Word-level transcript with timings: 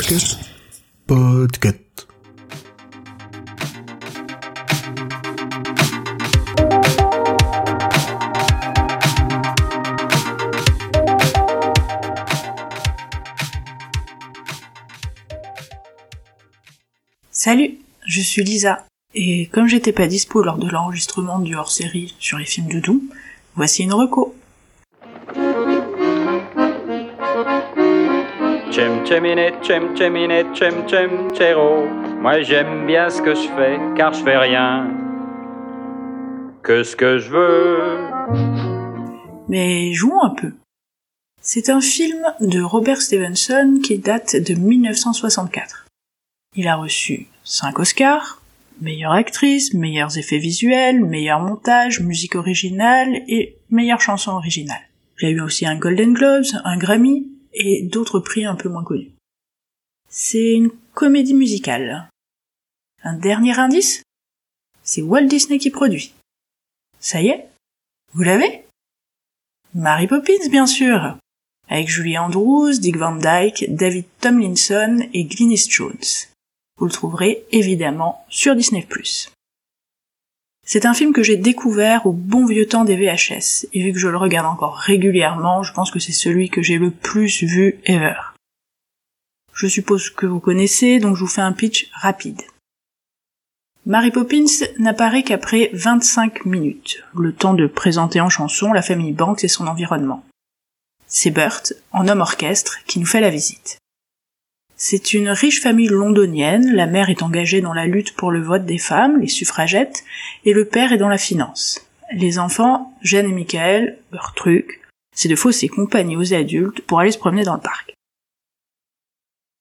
Podcast. 0.00 0.38
Salut, 17.30 17.78
je 18.06 18.20
suis 18.22 18.42
Lisa. 18.42 18.86
Et 19.14 19.48
comme 19.48 19.66
j'étais 19.66 19.92
pas 19.92 20.06
dispo 20.06 20.42
lors 20.42 20.56
de 20.56 20.70
l'enregistrement 20.70 21.40
du 21.40 21.56
hors-série 21.56 22.14
sur 22.18 22.38
les 22.38 22.46
films 22.46 22.68
de 22.68 22.80
Doom, 22.80 23.02
voici 23.54 23.82
une 23.82 23.92
reco. 23.92 24.29
Moi 32.20 32.42
j'aime 32.42 32.86
bien 32.86 33.10
ce 33.10 33.20
que 33.20 33.34
je 33.34 33.48
fais, 33.56 33.78
car 33.96 34.12
je 34.12 34.22
fais 34.22 34.36
rien 34.36 34.88
que 36.62 36.84
ce 36.84 36.94
que 36.94 37.18
je 37.18 37.30
veux. 37.30 37.78
Mais 39.48 39.92
jouons 39.92 40.22
un 40.22 40.30
peu. 40.30 40.52
C'est 41.42 41.68
un 41.68 41.80
film 41.80 42.22
de 42.40 42.60
Robert 42.60 43.02
Stevenson 43.02 43.80
qui 43.82 43.98
date 43.98 44.36
de 44.36 44.54
1964. 44.54 45.86
Il 46.54 46.68
a 46.68 46.76
reçu 46.76 47.26
5 47.42 47.78
Oscars, 47.78 48.40
meilleure 48.80 49.12
actrice, 49.12 49.74
meilleurs 49.74 50.16
effets 50.16 50.38
visuels, 50.38 51.04
meilleur 51.04 51.40
montage, 51.40 52.00
musique 52.00 52.36
originale 52.36 53.22
et 53.26 53.56
meilleure 53.70 54.00
chanson 54.00 54.30
originale. 54.32 54.88
Il 55.20 55.26
a 55.26 55.30
eu 55.30 55.40
aussi 55.40 55.66
un 55.66 55.76
Golden 55.76 56.12
Globes, 56.12 56.44
un 56.64 56.76
Grammy 56.76 57.26
et 57.52 57.82
d'autres 57.82 58.20
prix 58.20 58.44
un 58.44 58.54
peu 58.54 58.68
moins 58.68 58.84
connus. 58.84 59.12
C'est 60.08 60.52
une 60.52 60.70
comédie 60.94 61.34
musicale. 61.34 62.08
Un 63.02 63.16
dernier 63.16 63.58
indice? 63.58 64.02
C'est 64.82 65.02
Walt 65.02 65.26
Disney 65.26 65.58
qui 65.58 65.70
produit. 65.70 66.12
Ça 66.98 67.20
y 67.22 67.28
est? 67.28 67.48
Vous 68.12 68.22
l'avez? 68.22 68.64
Mary 69.74 70.08
Poppins, 70.08 70.48
bien 70.50 70.66
sûr 70.66 71.16
Avec 71.68 71.88
Julie 71.88 72.18
Andrews, 72.18 72.72
Dick 72.78 72.96
Van 72.96 73.14
Dyke, 73.14 73.66
David 73.68 74.04
Tomlinson 74.20 75.06
et 75.12 75.24
Glynis 75.24 75.68
Jones. 75.68 76.26
Vous 76.76 76.86
le 76.86 76.92
trouverez 76.92 77.44
évidemment 77.52 78.24
sur 78.28 78.56
Disney+. 78.56 78.86
C'est 80.66 80.86
un 80.86 80.94
film 80.94 81.12
que 81.12 81.22
j'ai 81.22 81.36
découvert 81.36 82.06
au 82.06 82.12
bon 82.12 82.46
vieux 82.46 82.66
temps 82.66 82.84
des 82.84 82.96
VHS, 82.96 83.66
et 83.72 83.82
vu 83.82 83.92
que 83.92 83.98
je 83.98 84.08
le 84.08 84.16
regarde 84.16 84.46
encore 84.46 84.76
régulièrement, 84.76 85.62
je 85.62 85.72
pense 85.72 85.90
que 85.90 85.98
c'est 85.98 86.12
celui 86.12 86.48
que 86.48 86.62
j'ai 86.62 86.78
le 86.78 86.90
plus 86.90 87.42
vu 87.42 87.80
ever. 87.84 88.14
Je 89.52 89.66
suppose 89.66 90.10
que 90.10 90.26
vous 90.26 90.40
connaissez, 90.40 91.00
donc 91.00 91.16
je 91.16 91.20
vous 91.20 91.26
fais 91.26 91.40
un 91.40 91.52
pitch 91.52 91.90
rapide. 91.92 92.40
Mary 93.86 94.10
Poppins 94.10 94.44
n'apparaît 94.78 95.22
qu'après 95.22 95.70
25 95.72 96.44
minutes, 96.44 97.02
le 97.16 97.32
temps 97.32 97.54
de 97.54 97.66
présenter 97.66 98.20
en 98.20 98.28
chanson 98.28 98.72
la 98.72 98.82
famille 98.82 99.12
Banks 99.12 99.42
et 99.42 99.48
son 99.48 99.66
environnement. 99.66 100.24
C'est 101.08 101.32
Burt, 101.32 101.72
en 101.90 102.06
homme 102.06 102.20
orchestre, 102.20 102.78
qui 102.86 103.00
nous 103.00 103.06
fait 103.06 103.20
la 103.20 103.30
visite. 103.30 103.79
C'est 104.82 105.12
une 105.12 105.28
riche 105.28 105.60
famille 105.60 105.88
londonienne, 105.88 106.72
la 106.72 106.86
mère 106.86 107.10
est 107.10 107.22
engagée 107.22 107.60
dans 107.60 107.74
la 107.74 107.84
lutte 107.84 108.16
pour 108.16 108.30
le 108.30 108.40
vote 108.40 108.64
des 108.64 108.78
femmes, 108.78 109.20
les 109.20 109.28
suffragettes, 109.28 110.04
et 110.46 110.54
le 110.54 110.64
père 110.64 110.90
est 110.90 110.96
dans 110.96 111.10
la 111.10 111.18
finance. 111.18 111.86
Les 112.14 112.38
enfants, 112.38 112.96
Jeanne 113.02 113.28
et 113.28 113.34
Michael, 113.34 113.98
leur 114.10 114.32
truc, 114.32 114.80
c'est 115.14 115.28
de 115.28 115.36
fausser 115.36 115.68
compagnie 115.68 116.16
aux 116.16 116.32
adultes 116.32 116.80
pour 116.80 116.98
aller 116.98 117.10
se 117.10 117.18
promener 117.18 117.44
dans 117.44 117.56
le 117.56 117.60
parc. 117.60 117.92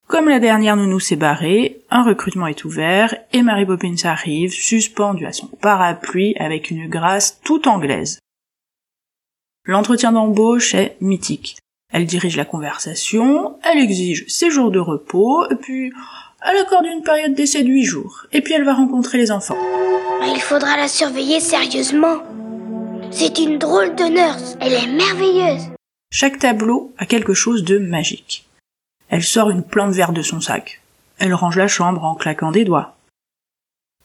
Comme 0.08 0.30
la 0.30 0.40
dernière 0.40 0.78
nounou 0.78 1.02
s'est 1.02 1.18
barrée, 1.18 1.82
un 1.90 2.04
recrutement 2.04 2.48
est 2.48 2.64
ouvert 2.64 3.14
et 3.34 3.42
Mary 3.42 3.66
Poppins 3.66 4.06
arrive, 4.06 4.54
suspendue 4.54 5.26
à 5.26 5.34
son 5.34 5.48
parapluie 5.48 6.34
avec 6.38 6.72
une 6.72 6.88
grâce 6.88 7.42
toute 7.42 7.68
anglaise. 7.68 8.20
L'entretien 9.66 10.14
d'embauche 10.14 10.76
est 10.76 10.96
mythique. 11.02 11.58
Elle 11.92 12.06
dirige 12.06 12.38
la 12.38 12.46
conversation, 12.46 13.58
elle 13.64 13.80
exige 13.80 14.26
ses 14.28 14.52
jours 14.52 14.72
de 14.72 14.80
repos, 14.80 15.50
et 15.50 15.56
puis 15.56 15.92
elle 16.48 16.58
accorde 16.58 16.86
une 16.86 17.02
période 17.02 17.34
d'essai 17.34 17.64
de 17.64 17.70
huit 17.70 17.86
jours, 17.86 18.26
et 18.32 18.42
puis 18.42 18.54
elle 18.54 18.64
va 18.64 18.76
rencontrer 18.76 19.18
les 19.18 19.32
enfants. 19.32 19.58
Il 20.24 20.40
faudra 20.40 20.78
la 20.78 20.88
surveiller 20.88 21.40
sérieusement. 21.40 22.18
C'est 23.12 23.40
une 23.40 23.58
drôle 23.58 23.96
de 23.96 24.04
nurse. 24.04 24.56
Elle 24.62 24.74
est 24.74 24.88
merveilleuse. 24.88 25.64
Chaque 26.12 26.38
tableau 26.38 26.94
a 26.98 27.06
quelque 27.06 27.34
chose 27.34 27.64
de 27.64 27.80
magique. 27.80 28.46
Elle 29.10 29.24
sort 29.24 29.50
une 29.50 29.64
plante 29.64 29.94
verte 29.94 30.14
de 30.14 30.22
son 30.22 30.42
sac. 30.42 30.82
Elle 31.18 31.34
range 31.34 31.58
la 31.58 31.68
chambre 31.68 32.04
en 32.04 32.16
claquant 32.16 32.52
des 32.52 32.66
doigts. 32.66 32.96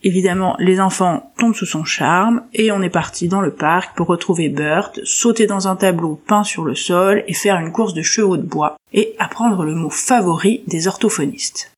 Évidemment, 0.07 0.55
les 0.59 0.81
enfants 0.81 1.33
tombent 1.39 1.55
sous 1.55 1.65
son 1.65 1.83
charme 1.83 2.45
et 2.53 2.71
on 2.71 2.83
est 2.83 2.91
parti 2.91 3.27
dans 3.27 3.41
le 3.41 3.55
parc 3.55 3.97
pour 3.97 4.07
retrouver 4.07 4.51
Burt, 4.51 5.01
sauter 5.05 5.47
dans 5.47 5.67
un 5.67 5.77
tableau 5.77 6.17
peint 6.17 6.45
sur 6.45 6.63
le 6.63 6.75
sol 6.75 7.25
et 7.27 7.33
faire 7.33 7.59
une 7.59 7.73
course 7.73 7.95
de 7.95 8.03
chevaux 8.03 8.37
de 8.37 8.43
bois 8.43 8.77
et 8.93 9.17
apprendre 9.19 9.65
le 9.65 9.75
mot 9.75 9.89
favori 9.89 10.63
des 10.67 10.89
orthophonistes. 10.89 11.73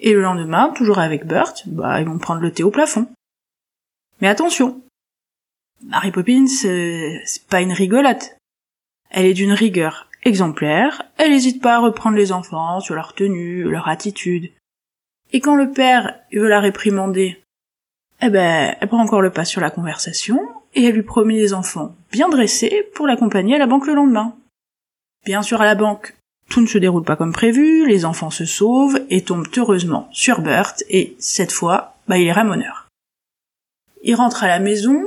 Et 0.00 0.14
le 0.14 0.20
lendemain, 0.20 0.72
toujours 0.74 0.98
avec 0.98 1.26
Burt, 1.26 1.62
bah, 1.66 2.00
ils 2.00 2.08
vont 2.08 2.18
prendre 2.18 2.40
le 2.40 2.50
thé 2.50 2.64
au 2.64 2.72
plafond. 2.72 3.06
Mais 4.20 4.26
attention! 4.26 4.80
Mary 5.84 6.10
Poppins, 6.10 6.46
euh, 6.64 7.18
c'est 7.24 7.46
pas 7.46 7.60
une 7.60 7.72
rigolote. 7.72 8.36
Elle 9.10 9.26
est 9.26 9.34
d'une 9.34 9.52
rigueur 9.52 10.08
exemplaire, 10.24 11.02
elle 11.16 11.30
n'hésite 11.30 11.62
pas 11.62 11.76
à 11.76 11.78
reprendre 11.78 12.16
les 12.16 12.32
enfants 12.32 12.80
sur 12.80 12.96
leur 12.96 13.14
tenue, 13.14 13.62
leur 13.62 13.86
attitude, 13.86 14.50
et 15.32 15.40
quand 15.40 15.56
le 15.56 15.70
père 15.70 16.18
veut 16.32 16.48
la 16.48 16.60
réprimander, 16.60 17.42
eh 18.20 18.30
ben, 18.30 18.76
elle 18.80 18.88
prend 18.88 19.02
encore 19.02 19.22
le 19.22 19.30
pas 19.30 19.44
sur 19.44 19.60
la 19.60 19.70
conversation, 19.70 20.40
et 20.74 20.84
elle 20.84 20.94
lui 20.94 21.02
promet 21.02 21.34
les 21.34 21.54
enfants 21.54 21.94
bien 22.10 22.28
dressés 22.28 22.88
pour 22.94 23.06
l'accompagner 23.06 23.54
à 23.54 23.58
la 23.58 23.66
banque 23.66 23.86
le 23.86 23.94
lendemain. 23.94 24.34
Bien 25.24 25.42
sûr, 25.42 25.60
à 25.60 25.64
la 25.64 25.74
banque, 25.74 26.14
tout 26.48 26.60
ne 26.60 26.66
se 26.66 26.78
déroule 26.78 27.04
pas 27.04 27.16
comme 27.16 27.32
prévu, 27.32 27.86
les 27.86 28.04
enfants 28.04 28.30
se 28.30 28.44
sauvent 28.44 29.00
et 29.10 29.22
tombent 29.22 29.48
heureusement 29.56 30.08
sur 30.12 30.40
Burt, 30.40 30.82
et 30.88 31.16
cette 31.18 31.52
fois, 31.52 31.96
bah, 32.08 32.18
il 32.18 32.26
est 32.26 32.32
ramoneur. 32.32 32.88
Ils 34.02 34.14
rentrent 34.14 34.44
à 34.44 34.48
la 34.48 34.60
maison, 34.60 35.04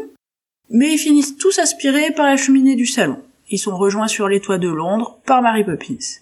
mais 0.70 0.94
ils 0.94 1.00
finissent 1.00 1.38
tous 1.38 1.60
aspirés 1.60 2.12
par 2.12 2.26
la 2.26 2.38
cheminée 2.38 2.76
du 2.76 2.86
salon. 2.86 3.22
Ils 3.50 3.60
sont 3.60 3.76
rejoints 3.76 4.08
sur 4.08 4.28
les 4.28 4.40
toits 4.40 4.58
de 4.58 4.70
Londres 4.70 5.20
par 5.26 5.42
Mary 5.42 5.64
Poppins. 5.64 6.22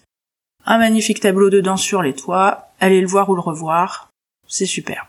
Un 0.66 0.78
magnifique 0.78 1.20
tableau 1.20 1.50
de 1.50 1.60
danse 1.60 1.82
sur 1.82 2.02
les 2.02 2.14
toits, 2.14 2.68
allez 2.80 3.00
le 3.00 3.06
voir 3.06 3.30
ou 3.30 3.34
le 3.34 3.40
revoir, 3.40 4.10
c'est 4.46 4.66
super. 4.66 5.08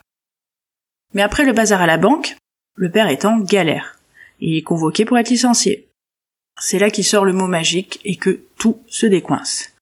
Mais 1.13 1.21
après 1.21 1.45
le 1.45 1.53
bazar 1.53 1.81
à 1.81 1.87
la 1.87 1.97
banque, 1.97 2.37
le 2.75 2.89
père 2.89 3.07
est 3.07 3.25
en 3.25 3.37
galère. 3.39 3.99
Il 4.39 4.55
est 4.55 4.63
convoqué 4.63 5.05
pour 5.05 5.17
être 5.17 5.29
licencié. 5.29 5.87
C'est 6.59 6.79
là 6.79 6.89
qu'il 6.89 7.03
sort 7.03 7.25
le 7.25 7.33
mot 7.33 7.47
magique 7.47 7.99
et 8.05 8.15
que 8.15 8.41
tout 8.57 8.81
se 8.87 9.05
décoince. 9.05 9.73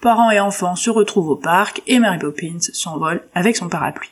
Parents 0.00 0.30
et 0.30 0.40
enfants 0.40 0.76
se 0.76 0.90
retrouvent 0.90 1.30
au 1.30 1.36
parc 1.36 1.82
et 1.86 1.98
Mary 1.98 2.18
Poppins 2.18 2.58
s'envole 2.72 3.22
avec 3.34 3.56
son 3.56 3.68
parapluie. 3.68 4.10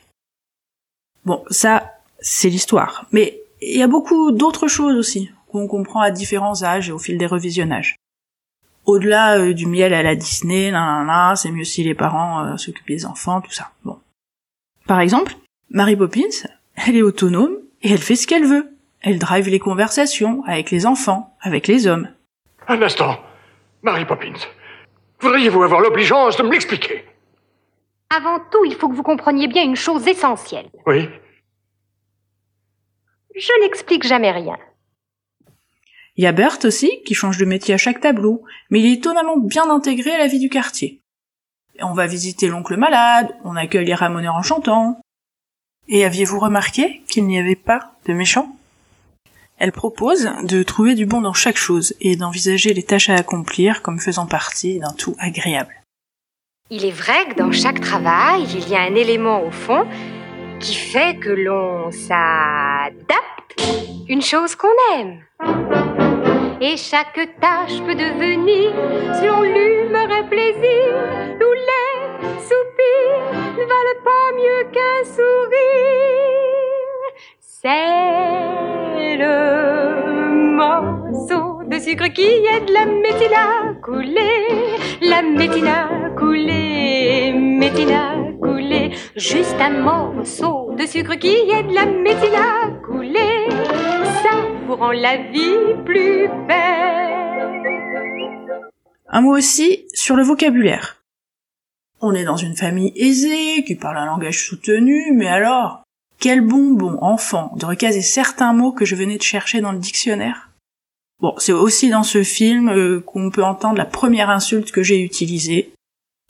Bon, 1.25 1.43
ça, 1.49 1.93
c'est 2.19 2.49
l'histoire. 2.49 3.05
Mais 3.11 3.41
il 3.61 3.77
y 3.77 3.83
a 3.83 3.87
beaucoup 3.87 4.31
d'autres 4.31 4.67
choses 4.67 4.95
aussi 4.95 5.29
qu'on 5.49 5.67
comprend 5.67 5.99
à 5.99 6.11
différents 6.11 6.63
âges 6.63 6.89
et 6.89 6.93
au 6.93 6.99
fil 6.99 7.17
des 7.17 7.25
revisionnages 7.25 7.95
au-delà 8.85 9.37
euh, 9.37 9.53
du 9.53 9.67
miel 9.67 9.93
à 9.93 10.03
la 10.03 10.15
Disney, 10.15 10.73
c'est 11.35 11.51
mieux 11.51 11.63
si 11.63 11.83
les 11.83 11.95
parents 11.95 12.45
euh, 12.45 12.57
s'occupent 12.57 12.87
des 12.87 13.05
enfants, 13.05 13.41
tout 13.41 13.51
ça. 13.51 13.71
Bon. 13.83 13.99
Par 14.87 14.99
exemple, 14.99 15.33
Mary 15.69 15.95
Poppins, 15.95 16.47
elle 16.75 16.95
est 16.95 17.01
autonome 17.01 17.57
et 17.81 17.91
elle 17.91 17.99
fait 17.99 18.15
ce 18.15 18.27
qu'elle 18.27 18.45
veut. 18.45 18.69
Elle 19.01 19.19
drive 19.19 19.49
les 19.49 19.59
conversations 19.59 20.43
avec 20.45 20.71
les 20.71 20.85
enfants, 20.85 21.35
avec 21.41 21.67
les 21.67 21.87
hommes. 21.87 22.09
Un 22.67 22.81
instant. 22.81 23.19
Mary 23.81 24.05
Poppins, 24.05 24.33
voudriez-vous 25.19 25.63
avoir 25.63 25.81
l'obligeance 25.81 26.37
de 26.37 26.43
me 26.43 26.51
l'expliquer? 26.51 27.03
Avant 28.15 28.39
tout, 28.51 28.63
il 28.65 28.75
faut 28.75 28.89
que 28.89 28.95
vous 28.95 29.03
compreniez 29.03 29.47
bien 29.47 29.63
une 29.63 29.75
chose 29.75 30.07
essentielle. 30.07 30.69
Oui 30.85 31.09
Je 33.35 33.61
n'explique 33.61 34.05
jamais 34.05 34.31
rien. 34.31 34.57
Il 36.17 36.23
y 36.23 36.27
a 36.27 36.31
Bert 36.31 36.59
aussi, 36.63 36.91
qui 37.05 37.13
change 37.13 37.37
de 37.37 37.45
métier 37.45 37.73
à 37.73 37.77
chaque 37.77 38.01
tableau, 38.01 38.43
mais 38.69 38.79
il 38.79 38.85
est 38.85 38.93
étonnamment 38.93 39.37
bien 39.37 39.69
intégré 39.69 40.11
à 40.11 40.17
la 40.17 40.27
vie 40.27 40.39
du 40.39 40.49
quartier. 40.49 41.01
on 41.81 41.93
va 41.93 42.05
visiter 42.05 42.47
l'oncle 42.47 42.77
malade, 42.77 43.33
on 43.43 43.55
accueille 43.55 43.85
les 43.85 43.95
ramoneurs 43.95 44.35
en 44.35 44.43
chantant. 44.43 44.99
Et 45.87 46.05
aviez-vous 46.05 46.39
remarqué 46.39 47.01
qu'il 47.07 47.25
n'y 47.25 47.39
avait 47.39 47.55
pas 47.55 47.93
de 48.05 48.13
méchants? 48.13 48.55
Elle 49.57 49.71
propose 49.71 50.29
de 50.43 50.63
trouver 50.63 50.95
du 50.95 51.05
bon 51.05 51.21
dans 51.21 51.33
chaque 51.33 51.57
chose 51.57 51.93
et 52.01 52.15
d'envisager 52.15 52.73
les 52.73 52.83
tâches 52.83 53.09
à 53.09 53.15
accomplir 53.15 53.81
comme 53.81 53.99
faisant 53.99 54.25
partie 54.25 54.79
d'un 54.79 54.93
tout 54.93 55.15
agréable. 55.19 55.75
Il 56.69 56.85
est 56.85 56.91
vrai 56.91 57.27
que 57.29 57.35
dans 57.35 57.51
chaque 57.51 57.79
travail, 57.79 58.47
il 58.53 58.69
y 58.69 58.75
a 58.75 58.81
un 58.81 58.95
élément 58.95 59.43
au 59.43 59.51
fond 59.51 59.85
qui 60.59 60.75
fait 60.75 61.17
que 61.17 61.29
l'on 61.29 61.91
s'adapte, 61.91 63.19
une 64.07 64.21
chose 64.21 64.55
qu'on 64.55 64.67
aime 64.93 65.80
et 66.61 66.77
chaque 66.77 67.19
tâche 67.41 67.81
peut 67.85 67.95
devenir, 67.95 68.71
selon 69.19 69.41
l'humeur 69.41 70.09
et 70.11 70.27
plaisir, 70.29 70.93
tous 71.39 71.53
les 71.53 72.39
soupers 72.39 73.41
qu'un 74.71 75.03
sourire. 75.03 76.21
C'est 77.39 79.17
le 79.17 80.55
morceau 80.55 81.63
de 81.67 81.79
sucre 81.79 82.07
qui 82.13 82.21
aide 82.23 82.69
la 82.69 82.85
métine 82.85 83.33
à. 83.35 83.73
La 85.01 85.21
métine 85.23 85.67
à 85.67 85.89
couler. 86.15 87.31
Juste 89.15 89.59
un 89.59 89.81
morceau 89.81 90.73
de 90.77 90.85
sucre 90.85 91.15
qui 91.15 91.35
aide 91.49 91.71
la 91.71 91.85
métine 91.85 92.35
à. 92.35 92.69
Vous 94.71 94.77
rend 94.77 94.93
la 94.93 95.17
vie 95.17 95.83
plus 95.83 96.29
belle. 96.47 97.91
Un 99.09 99.19
mot 99.19 99.35
aussi 99.35 99.85
sur 99.93 100.15
le 100.15 100.23
vocabulaire. 100.23 101.03
On 101.99 102.13
est 102.13 102.23
dans 102.23 102.37
une 102.37 102.55
famille 102.55 102.93
aisée, 102.95 103.65
qui 103.65 103.75
parle 103.75 103.97
un 103.97 104.05
langage 104.05 104.47
soutenu, 104.47 105.11
mais 105.11 105.27
alors, 105.27 105.83
quel 106.21 106.39
bonbon, 106.39 106.97
enfant, 107.01 107.51
de 107.57 107.65
recaser 107.65 108.01
certains 108.01 108.53
mots 108.53 108.71
que 108.71 108.85
je 108.85 108.95
venais 108.95 109.17
de 109.17 109.23
chercher 109.23 109.59
dans 109.59 109.73
le 109.73 109.77
dictionnaire? 109.77 110.51
Bon, 111.19 111.33
c'est 111.37 111.51
aussi 111.51 111.89
dans 111.89 112.03
ce 112.03 112.23
film 112.23 112.69
euh, 112.69 113.01
qu'on 113.01 113.29
peut 113.29 113.43
entendre 113.43 113.77
la 113.77 113.83
première 113.83 114.29
insulte 114.29 114.71
que 114.71 114.83
j'ai 114.83 115.01
utilisée. 115.01 115.73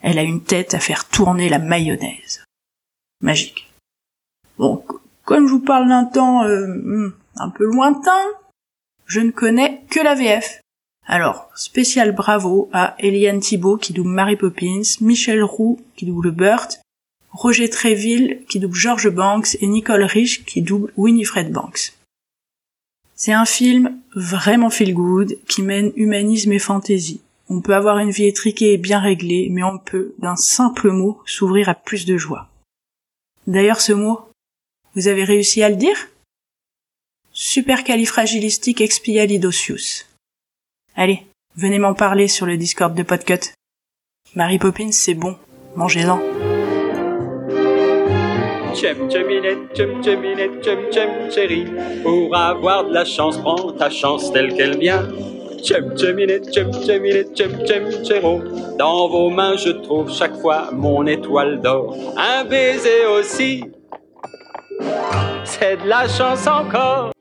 Elle 0.02 0.18
a 0.18 0.24
une 0.24 0.42
tête 0.42 0.74
à 0.74 0.80
faire 0.80 1.08
tourner 1.08 1.48
la 1.48 1.60
mayonnaise. 1.60 2.44
Magique. 3.22 3.72
Bon, 4.58 4.84
comme 5.26 5.46
je 5.46 5.52
vous 5.52 5.62
parle 5.62 5.90
d'un 5.90 6.06
temps 6.06 6.44
euh, 6.44 6.66
hmm, 6.66 7.14
un 7.36 7.50
peu 7.50 7.66
lointain, 7.66 8.24
je 9.06 9.20
ne 9.20 9.32
connais 9.32 9.82
que 9.90 10.00
la 10.00 10.16
VF. 10.16 10.62
Alors, 11.08 11.50
spécial 11.56 12.14
bravo 12.14 12.70
à 12.74 12.96
Eliane 13.00 13.40
Thibault 13.40 13.78
qui 13.78 13.94
double 13.94 14.10
Mary 14.10 14.36
Poppins, 14.36 14.82
Michel 15.02 15.44
Roux 15.44 15.82
qui 15.96 16.06
double 16.06 16.32
Burt, 16.32 16.80
Roger 17.32 17.70
Tréville 17.70 18.44
qui 18.48 18.60
double 18.60 18.76
George 18.76 19.10
Banks 19.10 19.58
et 19.62 19.68
Nicole 19.68 20.04
Rich 20.04 20.46
qui 20.46 20.62
double 20.62 20.94
Winifred 20.98 21.52
Banks. 21.52 21.94
C'est 23.16 23.34
un 23.34 23.46
film 23.46 24.00
vraiment 24.16 24.70
feel 24.70 24.94
good 24.94 25.38
qui 25.48 25.62
mène 25.62 25.92
humanisme 25.96 26.52
et 26.54 26.60
fantaisie. 26.60 27.22
On 27.50 27.62
peut 27.62 27.76
avoir 27.76 28.00
une 28.00 28.12
vie 28.12 28.26
étriquée 28.26 28.74
et 28.74 28.78
bien 28.78 29.00
réglée, 29.00 29.50
mais 29.52 29.64
on 29.64 29.78
peut, 29.78 30.16
d'un 30.20 30.36
simple 30.36 30.90
mot, 30.90 31.22
s'ouvrir 31.26 31.70
à 31.70 31.76
plus 31.76 32.06
de 32.06 32.18
joie. 32.18 32.48
D'ailleurs, 33.46 33.82
ce 33.82 33.92
mot, 33.92 34.22
vous 34.96 35.08
avez 35.08 35.24
réussi 35.24 35.62
à 35.62 35.70
le 35.70 35.76
dire? 35.76 36.08
Supercalifragilisticexpialidocious. 37.44 40.06
Allez, 40.96 41.24
venez 41.56 41.80
m'en 41.80 41.96
parler 41.96 42.28
sur 42.28 42.46
le 42.46 42.56
Discord 42.56 42.94
de 42.94 43.02
Podcut. 43.02 43.56
Mary 44.36 44.60
Poppins, 44.60 44.92
c'est 44.92 45.16
bon, 45.16 45.36
mangez-en. 45.76 46.20
Tchem 48.76 49.10
tcheminette, 49.10 49.74
tchem 49.74 50.04
tcheminette, 50.04 50.62
tchem 50.62 50.88
tchem 50.92 51.32
chérie. 51.32 51.66
Pour 52.04 52.38
avoir 52.38 52.86
de 52.86 52.94
la 52.94 53.06
chance, 53.06 53.40
prends 53.40 53.72
ta 53.72 53.90
chance 53.90 54.32
telle 54.32 54.54
qu'elle 54.54 54.78
vient. 54.78 55.08
Tchem 55.64 55.98
tcheminette, 55.98 56.52
tchem 56.52 56.72
tcheminette, 56.72 57.34
tchem 57.34 57.58
tchem 57.66 58.06
chéro. 58.06 58.44
Dans 58.78 59.10
vos 59.10 59.32
mains, 59.32 59.58
je 59.58 59.72
trouve 59.72 60.14
chaque 60.14 60.40
fois 60.42 60.70
mon 60.72 61.08
étoile 61.08 61.60
d'or. 61.60 61.98
Un 62.18 62.46
baiser 62.46 63.08
aussi, 63.08 63.64
c'est 65.44 65.78
de 65.78 65.88
la 65.88 66.08
chance 66.08 66.46
encore. 66.46 67.12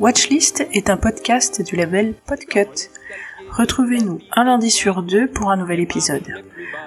Watchlist 0.00 0.66
est 0.72 0.88
un 0.88 0.96
podcast 0.96 1.60
du 1.60 1.76
label 1.76 2.14
Podcut. 2.26 2.88
Retrouvez-nous 3.50 4.18
un 4.32 4.44
lundi 4.44 4.70
sur 4.70 5.02
deux 5.02 5.26
pour 5.26 5.50
un 5.50 5.58
nouvel 5.58 5.78
épisode. 5.78 6.42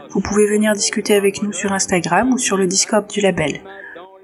Vous 0.09 0.19
pouvez 0.19 0.47
venir 0.47 0.73
discuter 0.73 1.13
avec 1.13 1.43
nous 1.43 1.53
sur 1.53 1.73
Instagram 1.73 2.33
ou 2.33 2.39
sur 2.39 2.57
le 2.57 2.65
Discord 2.65 3.07
du 3.07 3.21
label. 3.21 3.61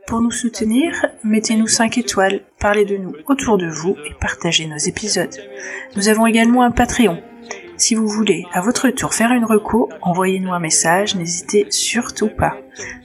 Pour 0.08 0.22
nous 0.22 0.32
soutenir, 0.32 1.06
mettez-nous 1.24 1.68
5 1.68 2.00
étoiles, 2.00 2.42
parlez 2.60 2.84
de 2.84 2.98
nous 2.98 3.14
autour 3.28 3.60
de 3.60 3.68
vous 3.68 3.96
et 4.10 4.16
partagez 4.20 4.66
nos 4.66 4.78
épisodes. 4.78 5.38
Nous 5.96 6.08
avons 6.08 6.26
également 6.26 6.64
un 6.64 6.72
Patreon. 6.72 7.22
Si 7.78 7.94
vous 7.94 8.08
voulez 8.08 8.44
à 8.54 8.62
votre 8.62 8.90
tour 8.90 9.14
faire 9.14 9.32
une 9.34 9.46
reco, 9.46 9.88
envoyez-nous 10.02 10.52
un 10.52 10.60
message, 10.60 11.16
n'hésitez 11.16 11.68
surtout 11.70 12.30
pas. 12.30 12.58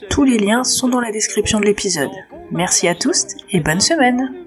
Tous 0.09 0.25
les 0.25 0.39
liens 0.39 0.65
sont 0.65 0.89
dans 0.89 1.01
la 1.01 1.13
description 1.13 1.61
de 1.61 1.67
l'épisode. 1.67 2.11
Merci 2.51 2.89
à 2.89 2.95
tous 2.95 3.27
et 3.51 3.61
bonne 3.61 3.81
semaine 3.81 4.44